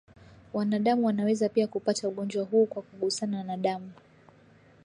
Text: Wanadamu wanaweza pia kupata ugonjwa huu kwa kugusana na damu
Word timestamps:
Wanadamu 0.53 1.05
wanaweza 1.05 1.49
pia 1.49 1.67
kupata 1.67 2.07
ugonjwa 2.07 2.43
huu 2.45 2.65
kwa 2.65 2.81
kugusana 2.81 3.43
na 3.43 3.57
damu 3.57 3.91